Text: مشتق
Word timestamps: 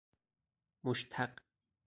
مشتق 0.83 1.35